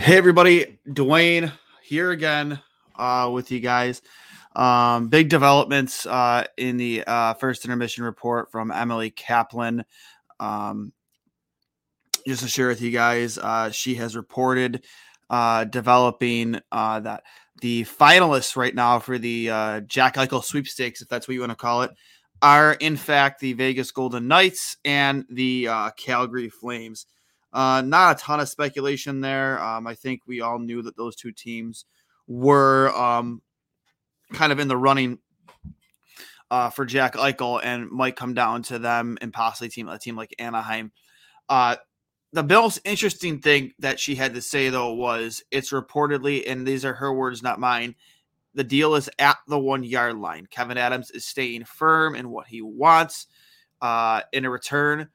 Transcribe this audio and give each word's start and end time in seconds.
Hey 0.00 0.16
everybody, 0.16 0.78
Duane 0.90 1.52
here 1.82 2.10
again 2.10 2.58
uh, 2.96 3.30
with 3.30 3.50
you 3.50 3.60
guys. 3.60 4.00
Um, 4.56 5.08
big 5.08 5.28
developments 5.28 6.06
uh, 6.06 6.46
in 6.56 6.78
the 6.78 7.04
uh, 7.06 7.34
first 7.34 7.66
intermission 7.66 8.04
report 8.04 8.50
from 8.50 8.72
Emily 8.72 9.10
Kaplan. 9.10 9.84
Um, 10.40 10.94
just 12.26 12.42
to 12.42 12.48
share 12.48 12.68
with 12.68 12.80
you 12.80 12.90
guys, 12.90 13.36
uh, 13.36 13.70
she 13.72 13.94
has 13.96 14.16
reported 14.16 14.84
uh, 15.28 15.64
developing 15.64 16.58
uh, 16.72 17.00
that 17.00 17.24
the 17.60 17.84
finalists 17.84 18.56
right 18.56 18.74
now 18.74 19.00
for 19.00 19.18
the 19.18 19.50
uh, 19.50 19.80
Jack 19.80 20.14
Eichel 20.14 20.42
sweepstakes, 20.42 21.02
if 21.02 21.08
that's 21.08 21.28
what 21.28 21.34
you 21.34 21.40
want 21.40 21.52
to 21.52 21.56
call 21.56 21.82
it, 21.82 21.90
are 22.40 22.72
in 22.72 22.96
fact 22.96 23.40
the 23.40 23.52
Vegas 23.52 23.90
Golden 23.90 24.26
Knights 24.28 24.78
and 24.82 25.26
the 25.28 25.68
uh, 25.68 25.90
Calgary 25.90 26.48
Flames. 26.48 27.04
Uh, 27.52 27.82
not 27.84 28.16
a 28.16 28.20
ton 28.20 28.40
of 28.40 28.48
speculation 28.48 29.20
there. 29.20 29.60
Um, 29.60 29.86
I 29.86 29.94
think 29.94 30.22
we 30.26 30.40
all 30.40 30.58
knew 30.58 30.82
that 30.82 30.96
those 30.96 31.16
two 31.16 31.32
teams 31.32 31.84
were 32.26 32.90
um, 32.96 33.42
kind 34.32 34.52
of 34.52 34.60
in 34.60 34.68
the 34.68 34.76
running 34.76 35.18
uh, 36.50 36.70
for 36.70 36.84
Jack 36.84 37.14
Eichel 37.14 37.60
and 37.62 37.90
might 37.90 38.16
come 38.16 38.34
down 38.34 38.62
to 38.64 38.78
them 38.78 39.18
and 39.20 39.32
possibly 39.32 39.68
team 39.68 39.88
a 39.88 39.98
team 39.98 40.16
like 40.16 40.34
Anaheim. 40.38 40.92
Uh, 41.48 41.76
the 42.32 42.42
most 42.44 42.80
interesting 42.84 43.40
thing 43.40 43.72
that 43.80 43.98
she 43.98 44.14
had 44.14 44.34
to 44.34 44.42
say 44.42 44.68
though 44.68 44.92
was 44.92 45.42
it's 45.50 45.72
reportedly, 45.72 46.44
and 46.46 46.66
these 46.66 46.84
are 46.84 46.94
her 46.94 47.12
words, 47.12 47.42
not 47.42 47.58
mine. 47.58 47.96
The 48.54 48.64
deal 48.64 48.94
is 48.94 49.08
at 49.18 49.38
the 49.48 49.58
one 49.58 49.84
yard 49.84 50.16
line. 50.16 50.46
Kevyn 50.46 50.76
Adams 50.76 51.10
is 51.10 51.24
staying 51.24 51.64
firm 51.64 52.14
in 52.14 52.30
what 52.30 52.46
he 52.46 52.62
wants 52.62 53.26
uh, 53.80 54.22
in 54.32 54.44
a 54.44 54.50
return 54.50 55.08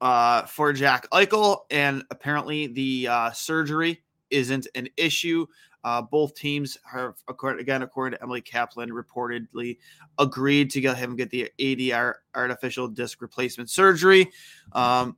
uh, 0.00 0.42
for 0.42 0.72
Jack 0.72 1.08
Eichel, 1.10 1.60
and 1.70 2.04
apparently 2.10 2.66
the 2.66 3.08
uh, 3.08 3.30
surgery 3.32 4.02
isn't 4.30 4.66
an 4.74 4.88
issue. 4.96 5.46
Uh, 5.84 6.02
both 6.02 6.34
teams 6.34 6.76
have, 6.90 7.14
again, 7.28 7.82
according 7.82 8.16
to 8.16 8.22
Emily 8.22 8.40
Kaplan, 8.40 8.90
reportedly 8.90 9.78
agreed 10.18 10.70
to 10.70 10.80
get 10.80 10.96
him 10.96 11.16
get 11.16 11.30
the 11.30 11.50
ADR 11.58 12.14
artificial 12.34 12.88
disc 12.88 13.22
replacement 13.22 13.70
surgery. 13.70 14.30
Um, 14.72 15.16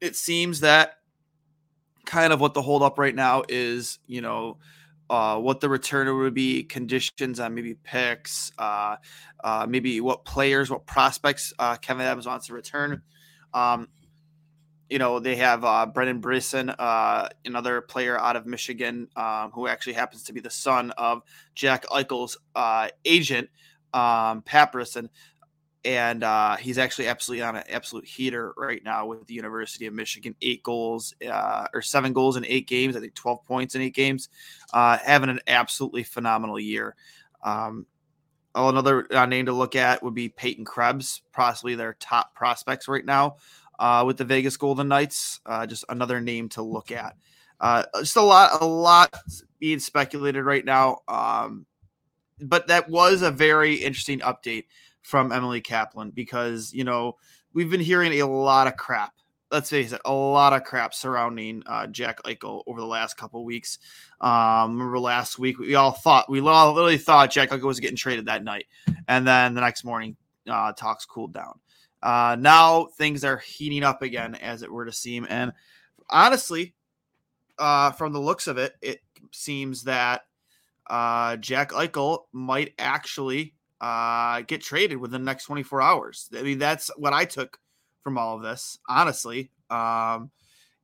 it 0.00 0.16
seems 0.16 0.60
that 0.60 0.98
kind 2.04 2.32
of 2.32 2.40
what 2.40 2.54
the 2.54 2.62
holdup 2.62 2.98
right 2.98 3.14
now 3.14 3.42
is, 3.48 3.98
you 4.06 4.20
know, 4.20 4.58
uh, 5.10 5.38
what 5.38 5.60
the 5.60 5.68
return 5.68 6.14
would 6.18 6.34
be, 6.34 6.62
conditions 6.64 7.40
on 7.40 7.54
maybe 7.54 7.74
picks, 7.74 8.52
uh, 8.58 8.96
uh, 9.42 9.66
maybe 9.68 10.00
what 10.00 10.24
players, 10.24 10.70
what 10.70 10.86
prospects 10.86 11.52
uh, 11.58 11.76
Kevyn 11.76 12.00
Adams 12.00 12.26
wants 12.26 12.46
to 12.46 12.54
return. 12.54 13.02
Um, 13.54 13.88
you 14.88 14.98
know, 14.98 15.18
they 15.18 15.36
have 15.36 15.64
uh, 15.64 15.86
Brendan 15.86 16.20
Brisson, 16.20 16.70
uh, 16.70 17.28
another 17.44 17.80
player 17.82 18.18
out 18.18 18.36
of 18.36 18.46
Michigan, 18.46 19.08
um, 19.16 19.50
who 19.52 19.68
actually 19.68 19.92
happens 19.92 20.22
to 20.24 20.32
be 20.32 20.40
the 20.40 20.50
son 20.50 20.92
of 20.92 21.22
Jack 21.54 21.84
Eichel's 21.86 22.38
uh, 22.54 22.88
agent, 23.04 23.50
um, 23.92 24.42
Pat 24.42 24.72
Brisson. 24.72 25.10
And 25.84 26.24
uh, 26.24 26.56
he's 26.56 26.78
actually 26.78 27.06
absolutely 27.06 27.44
on 27.44 27.56
an 27.56 27.64
absolute 27.68 28.04
heater 28.04 28.52
right 28.56 28.82
now 28.82 29.06
with 29.06 29.26
the 29.26 29.34
University 29.34 29.86
of 29.86 29.94
Michigan. 29.94 30.34
Eight 30.42 30.62
goals 30.62 31.14
uh, 31.30 31.66
or 31.72 31.82
seven 31.82 32.12
goals 32.12 32.36
in 32.36 32.44
eight 32.46 32.66
games. 32.66 32.96
I 32.96 33.00
think 33.00 33.14
12 33.14 33.44
points 33.44 33.74
in 33.74 33.82
eight 33.82 33.94
games. 33.94 34.28
Uh, 34.72 34.98
having 35.04 35.30
an 35.30 35.40
absolutely 35.46 36.02
phenomenal 36.02 36.58
year. 36.58 36.96
Um, 37.42 37.86
Oh, 38.58 38.68
another 38.70 39.06
uh, 39.14 39.24
name 39.24 39.46
to 39.46 39.52
look 39.52 39.76
at 39.76 40.02
would 40.02 40.14
be 40.14 40.28
Peyton 40.28 40.64
Krebs, 40.64 41.22
possibly 41.32 41.76
their 41.76 41.94
top 42.00 42.34
prospects 42.34 42.88
right 42.88 43.04
now 43.04 43.36
uh, 43.78 44.02
with 44.04 44.16
the 44.16 44.24
Vegas 44.24 44.56
Golden 44.56 44.88
Knights. 44.88 45.38
Uh, 45.46 45.64
just 45.64 45.84
another 45.88 46.20
name 46.20 46.48
to 46.50 46.62
look 46.62 46.90
at. 46.90 47.16
Uh, 47.60 47.84
just 48.00 48.16
a 48.16 48.20
lot, 48.20 48.60
a 48.60 48.66
lot 48.66 49.14
being 49.60 49.78
speculated 49.78 50.42
right 50.42 50.64
now. 50.64 50.98
Um, 51.06 51.66
but 52.40 52.66
that 52.66 52.88
was 52.88 53.22
a 53.22 53.30
very 53.30 53.76
interesting 53.76 54.18
update 54.20 54.64
from 55.02 55.30
Emily 55.30 55.60
Kaplan 55.60 56.10
because 56.10 56.74
you 56.74 56.82
know 56.82 57.16
we've 57.52 57.70
been 57.70 57.78
hearing 57.78 58.12
a 58.14 58.24
lot 58.24 58.66
of 58.66 58.76
crap 58.76 59.12
let's 59.50 59.70
face 59.70 59.92
it, 59.92 60.00
a 60.04 60.12
lot 60.12 60.52
of 60.52 60.64
crap 60.64 60.94
surrounding 60.94 61.62
uh, 61.66 61.86
Jack 61.86 62.22
Eichel 62.24 62.62
over 62.66 62.80
the 62.80 62.86
last 62.86 63.16
couple 63.16 63.44
weeks. 63.44 63.78
Um, 64.20 64.72
remember 64.72 64.98
last 64.98 65.38
week 65.38 65.58
we 65.58 65.74
all 65.74 65.92
thought 65.92 66.30
we 66.30 66.40
all 66.40 66.72
literally 66.72 66.98
thought 66.98 67.30
Jack 67.30 67.50
Eichel 67.50 67.62
was 67.62 67.80
getting 67.80 67.96
traded 67.96 68.26
that 68.26 68.44
night, 68.44 68.66
and 69.06 69.26
then 69.26 69.54
the 69.54 69.60
next 69.60 69.84
morning 69.84 70.16
uh, 70.48 70.72
talks 70.72 71.04
cooled 71.04 71.32
down. 71.32 71.58
Uh, 72.02 72.36
now 72.38 72.86
things 72.96 73.24
are 73.24 73.38
heating 73.38 73.82
up 73.82 74.02
again, 74.02 74.34
as 74.36 74.62
it 74.62 74.70
were 74.72 74.84
to 74.84 74.92
seem, 74.92 75.26
and 75.28 75.52
honestly, 76.10 76.74
uh, 77.58 77.90
from 77.92 78.12
the 78.12 78.20
looks 78.20 78.46
of 78.46 78.58
it, 78.58 78.74
it 78.82 79.00
seems 79.32 79.84
that 79.84 80.22
uh, 80.88 81.36
Jack 81.36 81.70
Eichel 81.70 82.24
might 82.32 82.74
actually 82.78 83.54
uh, 83.80 84.42
get 84.42 84.60
traded 84.60 84.98
within 84.98 85.22
the 85.22 85.26
next 85.26 85.44
24 85.44 85.82
hours. 85.82 86.28
I 86.36 86.42
mean, 86.42 86.58
that's 86.58 86.90
what 86.96 87.12
I 87.12 87.24
took 87.24 87.58
from 88.08 88.16
all 88.16 88.36
of 88.36 88.42
this. 88.42 88.78
Honestly, 88.88 89.50
um, 89.68 90.30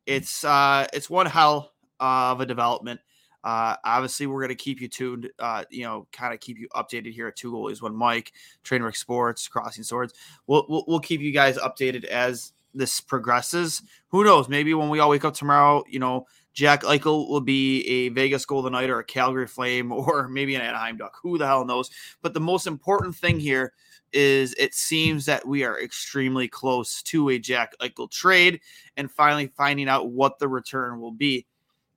it's 0.05 0.45
uh, 0.45 0.87
it's 0.93 1.09
one 1.09 1.25
hell 1.25 1.73
of 1.99 2.41
a 2.43 2.47
development. 2.47 3.01
Uh, 3.43 3.77
obviously, 3.83 4.27
we're 4.27 4.41
going 4.41 4.51
to 4.51 4.55
keep 4.55 4.81
you 4.81 4.89
tuned. 4.89 5.31
Uh, 5.39 5.65
you 5.71 5.85
know, 5.85 6.07
kind 6.13 6.35
of 6.35 6.41
keep 6.41 6.59
you 6.59 6.69
updated 6.75 7.15
here 7.15 7.27
at 7.27 7.37
Two 7.37 7.51
Goalies 7.51 7.81
One 7.81 7.97
Mic, 7.97 8.33
Trainwreck 8.63 8.97
Sports, 8.97 9.49
Crossing 9.49 9.85
Swords. 9.85 10.13
We'll, 10.47 10.67
we'll 10.69 10.85
we'll 10.87 11.01
keep 11.01 11.23
you 11.23 11.33
guys 11.33 11.57
updated 11.57 12.05
as 12.05 12.53
this 12.75 13.01
progresses. 13.01 13.83
Who 14.09 14.23
knows? 14.23 14.47
Maybe 14.47 14.75
when 14.75 14.91
we 14.91 14.99
all 14.99 15.09
wake 15.09 15.25
up 15.25 15.35
tomorrow, 15.35 15.83
you 15.89 15.99
know, 15.99 16.27
Jack 16.55 16.83
Eichel 16.85 17.29
will 17.29 17.41
be 17.41 17.87
a 17.87 18.09
Vegas 18.11 18.47
Golden 18.47 18.73
Knight 18.73 18.89
or 18.89 19.01
a 19.01 19.05
Calgary 19.05 19.47
Flame 19.47 19.93
or 19.93 20.29
maybe 20.29 20.55
an 20.55 20.63
Anaheim 20.63 20.97
Duck. 20.97 21.19
Who 21.23 21.37
the 21.37 21.47
hell 21.47 21.65
knows? 21.65 21.91
But 22.23 22.33
the 22.33 22.41
most 22.41 22.67
important 22.67 23.15
thing 23.15 23.39
here 23.39 23.73
is 24.13 24.55
it 24.59 24.75
seems 24.75 25.27
that 25.27 25.47
we 25.47 25.65
are 25.65 25.81
extremely 25.81 26.47
close 26.47 27.03
to 27.03 27.31
a 27.31 27.39
Jack 27.39 27.75
Eichel 27.81 28.11
trade 28.11 28.61
and 28.97 29.11
finally 29.11 29.49
finding 29.57 29.89
out 29.89 30.13
what 30.13 30.39
the 30.39 30.49
return 30.49 31.01
will 31.01 31.13
be. 31.13 31.47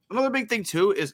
Another 0.10 0.32
big 0.32 0.50
thing 0.50 0.64
too 0.64 0.92
is 0.92 1.14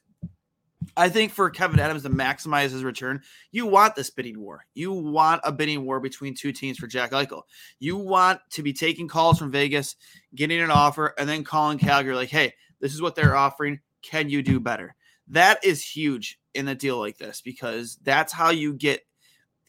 I 0.95 1.09
think 1.09 1.31
for 1.31 1.49
Kevyn 1.49 1.79
Adams 1.79 2.03
to 2.03 2.09
maximize 2.09 2.71
his 2.71 2.83
return, 2.83 3.21
you 3.51 3.65
want 3.65 3.95
this 3.95 4.09
bidding 4.09 4.39
war. 4.39 4.65
You 4.73 4.91
want 4.91 5.41
a 5.43 5.51
bidding 5.51 5.85
war 5.85 5.99
between 5.99 6.35
two 6.35 6.51
teams 6.51 6.77
for 6.77 6.87
Jack 6.87 7.11
Eichel. 7.11 7.43
You 7.79 7.97
want 7.97 8.39
to 8.51 8.63
be 8.63 8.73
taking 8.73 9.07
calls 9.07 9.39
from 9.39 9.51
Vegas, 9.51 9.95
getting 10.35 10.61
an 10.61 10.71
offer, 10.71 11.13
and 11.17 11.27
then 11.27 11.43
calling 11.43 11.79
Calgary 11.79 12.15
like, 12.15 12.29
"Hey, 12.29 12.53
this 12.83 12.93
is 12.93 13.01
what 13.01 13.15
they're 13.15 13.35
offering. 13.35 13.79
Can 14.03 14.29
you 14.29 14.43
do 14.43 14.59
better?" 14.59 14.95
That 15.29 15.63
is 15.63 15.83
huge 15.83 16.37
in 16.53 16.67
a 16.67 16.75
deal 16.75 16.99
like 16.99 17.17
this 17.17 17.41
because 17.41 17.97
that's 18.03 18.31
how 18.33 18.49
you 18.49 18.73
get 18.73 19.01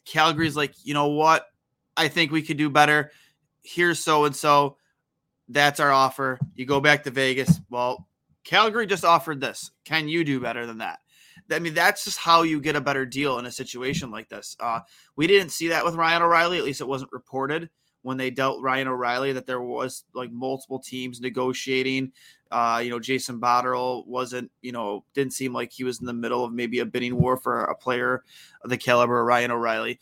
Calgary's 0.05 0.55
like, 0.55 0.73
you 0.83 0.93
know 0.93 1.07
what? 1.07 1.45
I 1.97 2.07
think 2.07 2.31
we 2.31 2.41
could 2.41 2.57
do 2.57 2.69
better. 2.69 3.11
Here's 3.63 3.99
so 3.99 4.25
and 4.25 4.35
so. 4.35 4.77
That's 5.47 5.79
our 5.79 5.91
offer. 5.91 6.39
You 6.55 6.65
go 6.65 6.79
back 6.79 7.03
to 7.03 7.11
Vegas. 7.11 7.59
Well, 7.69 8.07
Calgary 8.43 8.85
just 8.85 9.05
offered 9.05 9.41
this. 9.41 9.71
Can 9.83 10.07
you 10.07 10.23
do 10.23 10.39
better 10.39 10.65
than 10.65 10.79
that? 10.79 10.99
I 11.51 11.59
mean, 11.59 11.73
that's 11.73 12.03
just 12.05 12.17
how 12.17 12.43
you 12.43 12.59
get 12.59 12.75
a 12.75 12.81
better 12.81 13.05
deal 13.05 13.37
in 13.37 13.45
a 13.45 13.51
situation 13.51 14.09
like 14.09 14.29
this. 14.29 14.55
Uh, 14.59 14.79
we 15.15 15.27
didn't 15.27 15.51
see 15.51 15.69
that 15.69 15.85
with 15.85 15.95
Ryan 15.95 16.23
O'Reilly. 16.23 16.57
At 16.57 16.63
least 16.63 16.81
it 16.81 16.87
wasn't 16.87 17.11
reported 17.11 17.69
when 18.05 18.17
they 18.17 18.29
dealt 18.29 18.61
Ryan 18.61 18.87
O'Reilly 18.87 19.33
that 19.33 19.47
there 19.47 19.61
was 19.61 20.03
like 20.13 20.31
multiple 20.31 20.77
teams 20.77 21.19
negotiating. 21.19 22.11
Uh, 22.51 22.79
you 22.83 22.91
know, 22.91 22.99
Jason 22.99 23.41
Botterill 23.41 24.05
wasn't, 24.05 24.51
you 24.61 24.71
know, 24.71 25.03
didn't 25.15 25.33
seem 25.33 25.53
like 25.53 25.71
he 25.71 25.83
was 25.83 25.99
in 26.01 26.05
the 26.05 26.13
middle 26.13 26.45
of 26.45 26.53
maybe 26.53 26.81
a 26.81 26.85
bidding 26.85 27.19
war 27.19 27.35
for 27.35 27.63
a 27.63 27.73
player 27.73 28.23
of 28.61 28.69
the 28.69 28.77
caliber 28.77 29.19
of 29.19 29.25
Ryan 29.25 29.49
O'Reilly. 29.49 29.99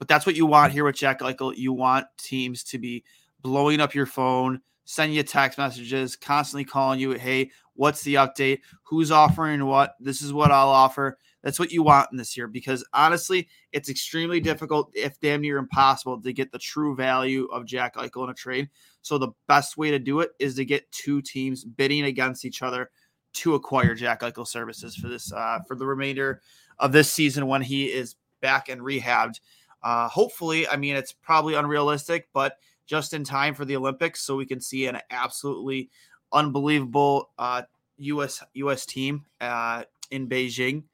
But 0.00 0.08
that's 0.08 0.26
what 0.26 0.34
you 0.34 0.46
want 0.46 0.72
here 0.72 0.82
with 0.82 0.96
Jack 0.96 1.20
Eichel. 1.20 1.56
You 1.56 1.72
want 1.72 2.08
teams 2.18 2.64
to 2.64 2.78
be 2.80 3.04
blowing 3.40 3.78
up 3.78 3.94
your 3.94 4.06
phone, 4.06 4.60
sending 4.84 5.16
you 5.16 5.22
text 5.22 5.56
messages, 5.56 6.16
constantly 6.16 6.64
calling 6.64 6.98
you, 6.98 7.12
hey, 7.12 7.52
what's 7.74 8.02
the 8.02 8.14
update? 8.14 8.62
Who's 8.82 9.12
offering 9.12 9.64
what? 9.64 9.94
This 10.00 10.22
is 10.22 10.32
what 10.32 10.50
I'll 10.50 10.70
offer. 10.70 11.18
That's 11.44 11.58
what 11.58 11.70
you 11.70 11.82
want 11.82 12.08
in 12.10 12.16
this 12.16 12.38
year 12.38 12.48
because 12.48 12.82
honestly, 12.94 13.48
it's 13.70 13.90
extremely 13.90 14.40
difficult, 14.40 14.90
if 14.94 15.20
damn 15.20 15.42
near 15.42 15.58
impossible, 15.58 16.20
to 16.22 16.32
get 16.32 16.50
the 16.50 16.58
true 16.58 16.96
value 16.96 17.44
of 17.52 17.66
Jack 17.66 17.96
Eichel 17.96 18.24
in 18.24 18.30
a 18.30 18.34
trade. 18.34 18.70
So 19.02 19.18
the 19.18 19.32
best 19.46 19.76
way 19.76 19.90
to 19.90 19.98
do 19.98 20.20
it 20.20 20.30
is 20.38 20.54
to 20.54 20.64
get 20.64 20.90
two 20.90 21.20
teams 21.20 21.62
bidding 21.62 22.04
against 22.04 22.46
each 22.46 22.62
other 22.62 22.90
to 23.34 23.54
acquire 23.54 23.94
Jack 23.94 24.20
Eichel 24.20 24.48
services 24.48 24.96
for 24.96 25.08
this 25.08 25.30
uh, 25.34 25.58
for 25.68 25.76
the 25.76 25.84
remainder 25.86 26.40
of 26.78 26.92
this 26.92 27.12
season 27.12 27.46
when 27.46 27.60
he 27.60 27.92
is 27.92 28.16
back 28.40 28.70
and 28.70 28.80
rehabbed. 28.80 29.40
Uh, 29.82 30.08
hopefully, 30.08 30.66
I 30.66 30.76
mean 30.76 30.96
it's 30.96 31.12
probably 31.12 31.54
unrealistic, 31.54 32.28
but 32.32 32.56
just 32.86 33.12
in 33.12 33.22
time 33.22 33.54
for 33.54 33.66
the 33.66 33.76
Olympics, 33.76 34.22
so 34.22 34.34
we 34.34 34.46
can 34.46 34.62
see 34.62 34.86
an 34.86 34.98
absolutely 35.10 35.90
unbelievable 36.32 37.30
uh, 37.38 37.62
U.S. 37.98 38.42
U.S. 38.54 38.86
team 38.86 39.26
uh, 39.42 39.84
in 40.10 40.26
Beijing. 40.26 40.84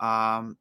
Um, 0.00 0.56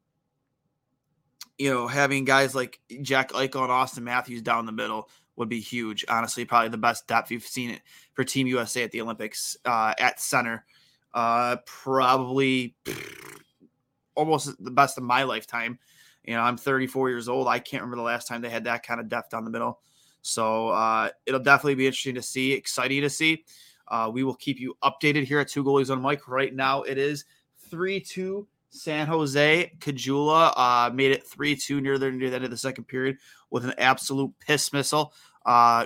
you 1.57 1.71
know, 1.71 1.87
having 1.87 2.25
guys 2.25 2.53
like 2.53 2.79
Jack 3.01 3.31
Eichel 3.31 3.61
and 3.61 3.69
Auston 3.69 4.03
Matthews 4.03 4.41
down 4.41 4.65
the 4.65 4.71
middle 4.71 5.09
would 5.35 5.49
be 5.49 5.59
huge. 5.59 6.05
Honestly, 6.09 6.45
probably 6.45 6.69
the 6.69 6.77
best 6.77 7.07
depth 7.07 7.31
you've 7.31 7.43
seen 7.43 7.71
it 7.71 7.81
for 8.13 8.23
Team 8.23 8.47
USA 8.47 8.83
at 8.83 8.91
the 8.91 9.01
Olympics 9.01 9.57
uh, 9.65 9.93
at 9.99 10.19
center. 10.19 10.65
Uh, 11.13 11.57
probably 11.65 12.75
almost 14.15 14.61
the 14.63 14.71
best 14.71 14.97
of 14.97 15.03
my 15.03 15.23
lifetime. 15.23 15.79
You 16.25 16.33
know, 16.33 16.41
I'm 16.41 16.57
34 16.57 17.09
years 17.09 17.29
old. 17.29 17.47
I 17.47 17.59
can't 17.59 17.83
remember 17.83 17.97
the 17.97 18.03
last 18.03 18.27
time 18.27 18.41
they 18.41 18.49
had 18.49 18.65
that 18.65 18.83
kind 18.83 18.99
of 18.99 19.07
depth 19.07 19.29
down 19.29 19.45
the 19.45 19.51
middle. 19.51 19.79
So 20.21 20.69
uh, 20.69 21.09
it'll 21.25 21.39
definitely 21.39 21.75
be 21.75 21.85
interesting 21.85 22.15
to 22.15 22.21
see, 22.21 22.51
exciting 22.53 23.01
to 23.01 23.09
see. 23.09 23.45
Uh, 23.87 24.09
we 24.11 24.23
will 24.23 24.35
keep 24.35 24.59
you 24.59 24.75
updated 24.83 25.25
here 25.25 25.39
at 25.39 25.47
Two 25.47 25.63
Goalies 25.63 25.89
One 25.89 26.01
Mic. 26.01 26.27
Right 26.27 26.53
now, 26.53 26.81
it 26.81 26.97
is 26.97 27.25
3 27.69 27.99
2 27.99 28.47
San 28.75 29.07
Jose. 29.07 29.71
Caggiula 29.79 30.53
uh, 30.55 30.91
made 30.93 31.11
it 31.11 31.27
3 31.27 31.55
2 31.55 31.81
near 31.81 31.97
the, 31.97 32.11
near 32.11 32.29
the 32.29 32.35
end 32.35 32.45
of 32.45 32.51
the 32.51 32.57
second 32.57 32.85
period 32.85 33.17
with 33.49 33.65
an 33.65 33.73
absolute 33.77 34.33
piss 34.39 34.71
missile. 34.73 35.13
Uh, 35.45 35.85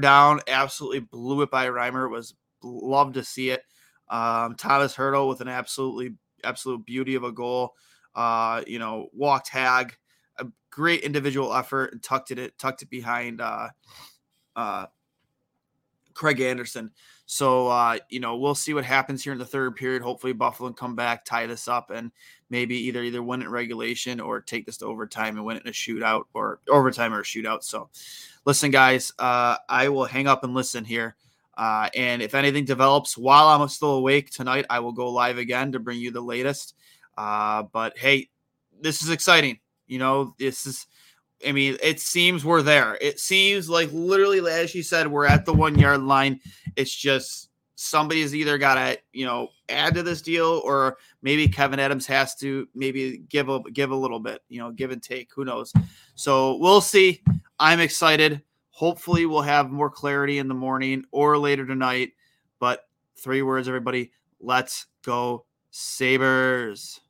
down, 0.00 0.40
absolutely 0.46 1.00
blew 1.00 1.42
it 1.42 1.50
by 1.50 1.66
Reimer. 1.66 2.06
It 2.06 2.10
was 2.10 2.34
love 2.62 3.14
to 3.14 3.24
see 3.24 3.50
it. 3.50 3.62
Um, 4.08 4.54
Thomas 4.54 4.94
Hertl 4.94 5.28
with 5.28 5.40
an 5.40 5.48
absolutely 5.48 6.14
absolute 6.44 6.84
beauty 6.86 7.14
of 7.14 7.24
a 7.24 7.32
goal. 7.32 7.74
Uh, 8.14 8.62
you 8.66 8.78
know, 8.78 9.08
walked 9.12 9.48
Hagg, 9.48 9.96
a 10.38 10.46
great 10.70 11.02
individual 11.02 11.54
effort 11.54 11.92
and 11.92 12.02
tucked 12.02 12.30
it 12.30 12.58
tucked 12.58 12.82
it 12.82 12.90
behind 12.90 13.40
uh, 13.40 13.68
uh, 14.56 14.86
Craig 16.14 16.40
Anderson. 16.40 16.90
So 17.30 17.68
uh, 17.68 17.98
you 18.08 18.20
know, 18.20 18.38
we'll 18.38 18.54
see 18.54 18.72
what 18.72 18.86
happens 18.86 19.22
here 19.22 19.34
in 19.34 19.38
the 19.38 19.44
third 19.44 19.76
period. 19.76 20.00
Hopefully, 20.00 20.32
Buffalo 20.32 20.72
come 20.72 20.96
back, 20.96 21.26
tie 21.26 21.46
this 21.46 21.68
up, 21.68 21.90
and 21.90 22.10
maybe 22.48 22.74
either 22.86 23.02
either 23.02 23.22
win 23.22 23.42
it 23.42 23.50
regulation 23.50 24.18
or 24.18 24.40
take 24.40 24.64
this 24.64 24.78
to 24.78 24.86
overtime 24.86 25.36
and 25.36 25.44
win 25.44 25.58
it 25.58 25.62
in 25.64 25.68
a 25.68 25.72
shootout 25.72 26.22
or 26.32 26.60
overtime 26.70 27.12
or 27.12 27.20
a 27.20 27.22
shootout. 27.24 27.64
So, 27.64 27.90
listen, 28.46 28.70
guys, 28.70 29.12
uh, 29.18 29.56
I 29.68 29.90
will 29.90 30.06
hang 30.06 30.26
up 30.26 30.42
and 30.42 30.54
listen 30.54 30.86
here. 30.86 31.16
Uh, 31.54 31.90
and 31.94 32.22
if 32.22 32.34
anything 32.34 32.64
develops 32.64 33.18
while 33.18 33.48
I'm 33.48 33.68
still 33.68 33.96
awake 33.96 34.30
tonight, 34.30 34.64
I 34.70 34.80
will 34.80 34.92
go 34.92 35.10
live 35.10 35.36
again 35.36 35.72
to 35.72 35.78
bring 35.78 36.00
you 36.00 36.10
the 36.10 36.22
latest. 36.22 36.76
Uh, 37.18 37.64
but 37.64 37.98
hey, 37.98 38.30
this 38.80 39.02
is 39.02 39.10
exciting. 39.10 39.58
You 39.86 39.98
know, 39.98 40.34
this 40.38 40.64
is 40.64 40.86
I 41.46 41.52
mean, 41.52 41.76
it 41.82 42.00
seems 42.00 42.44
we're 42.44 42.62
there. 42.62 42.98
It 43.00 43.20
seems 43.20 43.70
like 43.70 43.90
literally, 43.92 44.40
as 44.50 44.74
you 44.74 44.82
said, 44.82 45.06
we're 45.06 45.26
at 45.26 45.44
the 45.44 45.52
one 45.52 45.78
yard 45.78 46.02
line. 46.02 46.40
It's 46.76 46.94
just 46.94 47.50
somebody's 47.76 48.34
either 48.34 48.58
got 48.58 48.74
to, 48.74 48.98
you 49.12 49.24
know, 49.24 49.48
add 49.68 49.94
to 49.94 50.02
this 50.02 50.20
deal, 50.20 50.60
or 50.64 50.98
maybe 51.22 51.46
Kevyn 51.46 51.78
Adams 51.78 52.06
has 52.06 52.34
to 52.36 52.66
maybe 52.74 53.18
give 53.28 53.48
a 53.48 53.60
give 53.72 53.92
a 53.92 53.96
little 53.96 54.18
bit, 54.18 54.42
you 54.48 54.58
know, 54.58 54.72
give 54.72 54.90
and 54.90 55.02
take. 55.02 55.30
Who 55.34 55.44
knows? 55.44 55.72
So 56.14 56.56
we'll 56.56 56.80
see. 56.80 57.22
I'm 57.58 57.80
excited. 57.80 58.42
Hopefully, 58.70 59.26
we'll 59.26 59.42
have 59.42 59.70
more 59.70 59.90
clarity 59.90 60.38
in 60.38 60.48
the 60.48 60.54
morning 60.54 61.04
or 61.12 61.38
later 61.38 61.66
tonight. 61.66 62.12
But 62.58 62.80
three 63.16 63.42
words, 63.42 63.68
everybody. 63.68 64.12
Let's 64.40 64.86
go, 65.04 65.46
Sabres. 65.70 67.00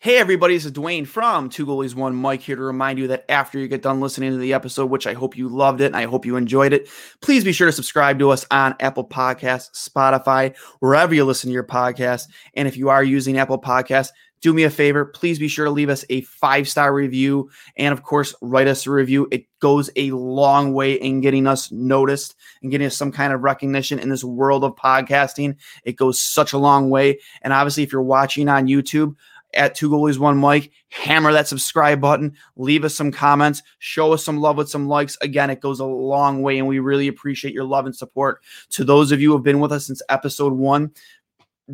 Hey, 0.00 0.18
everybody, 0.18 0.54
this 0.54 0.64
is 0.64 0.70
Duane 0.70 1.06
from 1.06 1.48
Two 1.48 1.66
Goalies 1.66 1.96
One 1.96 2.22
Mic 2.22 2.40
here 2.40 2.54
to 2.54 2.62
remind 2.62 3.00
you 3.00 3.08
that 3.08 3.28
after 3.28 3.58
you 3.58 3.66
get 3.66 3.82
done 3.82 4.00
listening 4.00 4.30
to 4.30 4.38
the 4.38 4.54
episode, 4.54 4.86
which 4.86 5.08
I 5.08 5.14
hope 5.14 5.36
you 5.36 5.48
loved 5.48 5.80
it 5.80 5.86
and 5.86 5.96
I 5.96 6.04
hope 6.04 6.24
you 6.24 6.36
enjoyed 6.36 6.72
it, 6.72 6.88
please 7.20 7.42
be 7.42 7.50
sure 7.50 7.66
to 7.66 7.72
subscribe 7.72 8.20
to 8.20 8.30
us 8.30 8.46
on 8.52 8.76
Apple 8.78 9.04
Podcasts, 9.04 9.72
Spotify, 9.72 10.56
wherever 10.78 11.12
you 11.12 11.24
listen 11.24 11.48
to 11.48 11.54
your 11.54 11.64
podcast. 11.64 12.28
And 12.54 12.68
if 12.68 12.76
you 12.76 12.90
are 12.90 13.02
using 13.02 13.38
Apple 13.38 13.60
Podcasts, 13.60 14.10
do 14.40 14.52
me 14.52 14.62
a 14.62 14.70
favor, 14.70 15.04
please 15.04 15.40
be 15.40 15.48
sure 15.48 15.64
to 15.64 15.70
leave 15.72 15.88
us 15.88 16.04
a 16.10 16.20
five 16.20 16.68
star 16.68 16.94
review 16.94 17.50
and, 17.76 17.92
of 17.92 18.04
course, 18.04 18.36
write 18.40 18.68
us 18.68 18.86
a 18.86 18.92
review. 18.92 19.26
It 19.32 19.46
goes 19.58 19.90
a 19.96 20.12
long 20.12 20.74
way 20.74 20.92
in 20.92 21.20
getting 21.20 21.48
us 21.48 21.72
noticed 21.72 22.36
and 22.62 22.70
getting 22.70 22.86
us 22.86 22.96
some 22.96 23.10
kind 23.10 23.32
of 23.32 23.42
recognition 23.42 23.98
in 23.98 24.10
this 24.10 24.22
world 24.22 24.62
of 24.62 24.76
podcasting. 24.76 25.56
It 25.82 25.96
goes 25.96 26.20
such 26.20 26.52
a 26.52 26.58
long 26.58 26.88
way. 26.88 27.18
And 27.42 27.52
obviously, 27.52 27.82
if 27.82 27.90
you're 27.90 28.00
watching 28.00 28.48
on 28.48 28.68
YouTube, 28.68 29.16
at 29.54 29.74
Two 29.74 29.90
Goalies 29.90 30.18
One 30.18 30.40
Mic. 30.40 30.70
Hammer 30.90 31.32
that 31.32 31.48
subscribe 31.48 32.00
button. 32.00 32.34
Leave 32.56 32.84
us 32.84 32.94
some 32.94 33.10
comments. 33.10 33.62
Show 33.78 34.12
us 34.12 34.24
some 34.24 34.38
love 34.38 34.56
with 34.56 34.68
some 34.68 34.88
likes. 34.88 35.16
Again, 35.20 35.50
it 35.50 35.60
goes 35.60 35.80
a 35.80 35.84
long 35.84 36.42
way, 36.42 36.58
and 36.58 36.68
we 36.68 36.78
really 36.78 37.08
appreciate 37.08 37.54
your 37.54 37.64
love 37.64 37.86
and 37.86 37.96
support. 37.96 38.42
To 38.70 38.84
those 38.84 39.12
of 39.12 39.20
you 39.20 39.30
who 39.30 39.36
have 39.36 39.44
been 39.44 39.60
with 39.60 39.72
us 39.72 39.86
since 39.86 40.02
episode 40.08 40.52
one, 40.52 40.92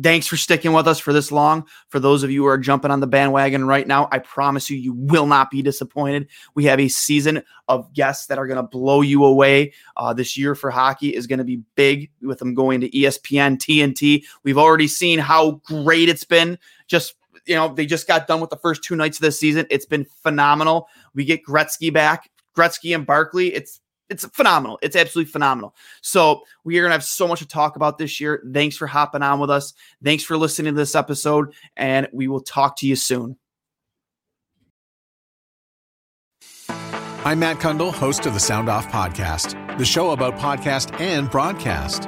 thanks 0.01 0.27
for 0.27 0.35
sticking 0.35 0.73
with 0.73 0.87
us 0.87 0.99
for 0.99 1.13
this 1.13 1.31
long. 1.31 1.65
For 1.89 1.99
those 1.99 2.23
of 2.23 2.31
you 2.31 2.43
who 2.43 2.47
are 2.47 2.57
jumping 2.57 2.91
on 2.91 2.99
the 2.99 3.07
bandwagon 3.07 3.65
right 3.65 3.87
now, 3.87 4.07
I 4.11 4.19
promise 4.19 4.69
you, 4.69 4.77
you 4.77 4.93
will 4.93 5.25
not 5.25 5.49
be 5.49 5.61
disappointed. 5.61 6.27
We 6.53 6.65
have 6.65 6.79
a 6.79 6.87
season 6.87 7.43
of 7.67 7.91
guests 7.93 8.27
that 8.27 8.37
are 8.37 8.47
going 8.47 8.57
to 8.57 8.63
blow 8.63 9.01
you 9.01 9.23
away. 9.23 9.73
Uh, 9.95 10.13
this 10.13 10.37
year 10.37 10.55
for 10.55 10.69
hockey 10.69 11.15
is 11.15 11.27
going 11.27 11.39
to 11.39 11.45
be 11.45 11.61
big 11.75 12.11
with 12.21 12.39
them 12.39 12.53
going 12.53 12.81
to 12.81 12.89
ESPN, 12.89 13.57
TNT. 13.57 14.23
We've 14.43 14.57
already 14.57 14.87
seen 14.87 15.19
how 15.19 15.61
great 15.65 16.09
it's 16.09 16.25
been 16.25 16.59
just 16.87 17.15
you 17.45 17.55
know, 17.55 17.73
they 17.73 17.85
just 17.85 18.07
got 18.07 18.27
done 18.27 18.41
with 18.41 18.49
the 18.49 18.57
first 18.57 18.83
two 18.83 18.95
nights 18.95 19.17
of 19.17 19.21
the 19.21 19.31
season. 19.31 19.65
It's 19.69 19.85
been 19.85 20.05
phenomenal. 20.23 20.87
We 21.13 21.25
get 21.25 21.45
Gretzky 21.45 21.93
back, 21.93 22.29
Gretzky 22.57 22.95
and 22.95 23.05
Barkley. 23.05 23.53
It's 23.53 23.79
it's 24.09 24.23
phenomenal. 24.25 24.77
It's 24.83 24.95
absolutely 24.95 25.31
phenomenal. 25.31 25.75
So 26.01 26.43
we 26.63 26.77
are 26.77 26.83
gonna 26.83 26.93
have 26.93 27.03
so 27.03 27.27
much 27.27 27.39
to 27.39 27.47
talk 27.47 27.75
about 27.75 27.97
this 27.97 28.19
year. 28.19 28.43
Thanks 28.51 28.77
for 28.77 28.87
hopping 28.87 29.23
on 29.23 29.39
with 29.39 29.49
us. 29.49 29.73
Thanks 30.03 30.23
for 30.23 30.37
listening 30.37 30.73
to 30.73 30.77
this 30.77 30.95
episode, 30.95 31.53
and 31.75 32.07
we 32.13 32.27
will 32.27 32.41
talk 32.41 32.77
to 32.77 32.87
you 32.87 32.95
soon. 32.95 33.37
I'm 37.25 37.39
Matt 37.39 37.57
Cundill, 37.57 37.91
host 37.91 38.27
of 38.27 38.35
the 38.35 38.39
Sound 38.39 38.69
Off 38.69 38.87
Podcast, 38.87 39.77
the 39.79 39.85
show 39.85 40.11
about 40.11 40.35
podcast 40.35 40.99
and 40.99 41.29
broadcast. 41.29 42.07